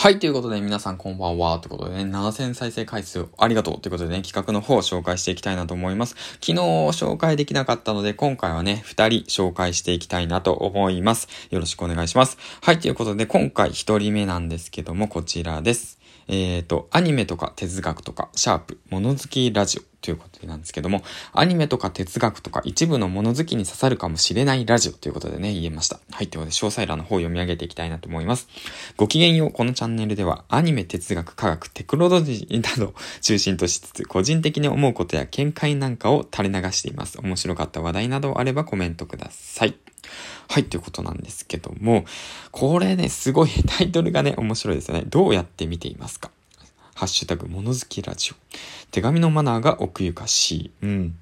[0.00, 1.58] はい、ということで皆さんこんばんは。
[1.58, 6.14] ということでね、7000再生回数ありがとうということでね、企画の方を紹介していきたいなと思います。
[6.34, 11.26] 昨日紹介できなかったので、今回はね、2人紹介していきたいなと思います。
[11.50, 12.38] よろしくお願いします。
[12.62, 15.97] はい、ということで今回1人目なんですけども、こちらです。
[16.28, 21.02] えっ、ー、と、アニメとか哲学とか、シャープ、物好きラジオということなんですけども、
[21.32, 25.98] アニメとか哲学とか一部の物好きに刺さるかもしれないラジオということでね、言えました。
[26.10, 28.48] はい、ということで、詳細欄の方を読み上げていきたいなと思います。
[28.96, 37.18] ごきげんよう、このチャンネルでは、アニメ、哲学、科学、テクノロジーなど中心としつつ、個人的に思うことや見解なんかを垂れ流しています。
[37.20, 39.74] 面白かった話題などあればコメントください。
[40.48, 42.04] はい、ということなんですけども、
[42.52, 45.04] これね、すごい タイトルがね、面白いですよね。
[45.06, 46.30] どうやって見ていますか？
[46.94, 48.34] ハッシュタグ、物好きラジオ。
[48.90, 50.70] 手紙のマナーが奥ゆかしい。
[50.82, 51.18] うん。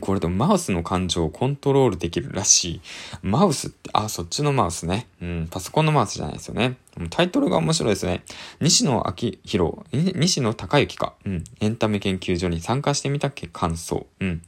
[0.00, 2.80] これでもマウスの感情をコントロールできるらしい。
[3.22, 5.06] マウスって、あ、そっちのマウスね。
[5.20, 6.76] うん、パソコンのマウスじゃないですよね。
[7.10, 8.22] タイトルが面白いですね。
[8.60, 11.14] 西野昭弘、西野隆之か。
[11.24, 14.06] うん、エンタメ研究所に参加してみたっけ感想。
[14.20, 14.42] うん。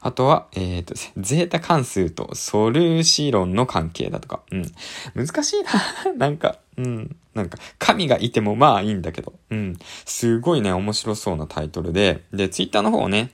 [0.00, 4.40] あとは、えっ、ー、と、ゼータ関数とソルーシ論の関係だとか。
[4.50, 4.72] うん。
[5.14, 5.70] 難しいな。
[6.16, 7.16] なんか、うん。
[7.34, 9.34] なんか、神がいてもまあいいんだけど。
[9.50, 9.76] うん。
[10.06, 12.24] すごいね、面白そうなタイトルで。
[12.32, 13.32] で、ツイッターの方をね、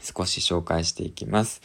[0.00, 1.62] 少し紹介していきます。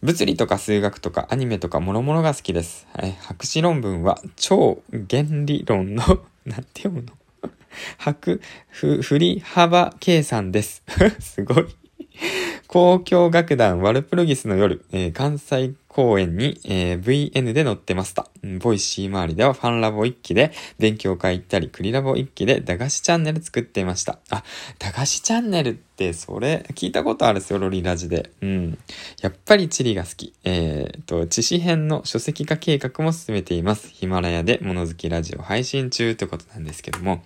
[0.00, 2.86] 物理とか数学とかアニメとか諸々が好きです。
[2.94, 6.04] はい、博士論文は超弦理論の
[6.46, 7.12] なんて読むの？
[7.98, 10.82] 白、ふ、振り幅計算です。
[11.18, 11.66] すごい
[12.72, 18.28] 交響楽団ワルプルギスの夜、えー、関西公演に、えー、VN で乗ってました。
[18.60, 24.18] ボイシー周りではファンラボ一期で勉強会行ったり、クリラボ一期で駄菓子チャンネル作っていました。
[24.30, 24.44] あ、
[24.78, 28.30] 駄菓子チャンネルってそれ聞いたことあるですよ、ロリラジで。
[28.42, 28.78] うん。
[29.22, 30.34] やっぱり地理が好き。
[30.44, 33.88] えー、と、知識編の書籍化計画も進めています。
[33.88, 37.22] ヒマラヤで物好きラジオ配信中ということなんですけども。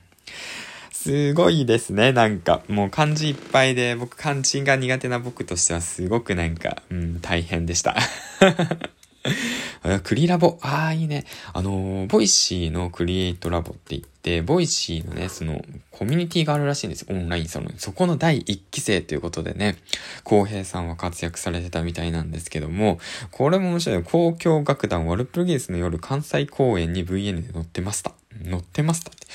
[1.02, 2.12] すごいですね。
[2.12, 7.96] なんか、もう漢字いっぱいで、僕漢字が苦手な僕としてはすごくなんか、うん、大変でした。
[10.04, 10.60] クリラボ。
[10.62, 11.24] ああ、いいね。
[11.54, 17.08] あのー、ボイシーのクリエイトラボって言って、ボイシーのね、その、コミュニティがあるらしいんですよ。
[17.10, 19.78] オンラインその、そこの第1期生ということでね、
[20.22, 23.00] 浩平さんは活躍されてたみたいなんですけども、
[23.32, 24.04] これも面白い。
[24.04, 28.12] 交響楽団ワルプルギースの夜関西公演に VN で乗ってました。
[28.44, 29.26] 乗ってましたって。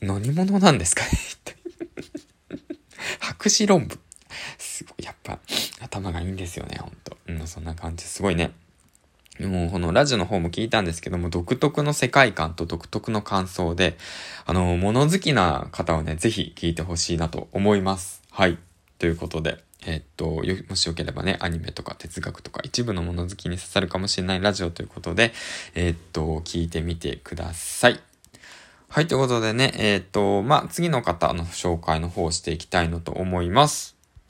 [0.00, 1.10] 何者なんですかね？
[3.20, 3.98] 博士論文。
[4.58, 5.38] すごい、やっぱ、
[5.80, 7.16] 頭がいいんですよね、ほんと。
[7.26, 8.04] うん、そんな感じ。
[8.04, 8.52] すごいね。
[9.40, 13.98] もうこのラジオの方も聞いたんですけども、独特の世界観と独特の感想で、
[14.46, 18.22] あの、物好きな方はね、ぜひ聞いてほしいなと思います。
[18.30, 18.58] はい。
[18.98, 25.32] ということで、えー、っと、もしよければね、アニメとか哲学とか一部の物好きに刺さるかもしれないラジオということで、
[25.74, 28.00] えー、っと、聞いてみてください。
[28.96, 33.95] はい、ということでね、えっ、ー、と、まあ、次の方の紹介の方をしていきたいのと思います。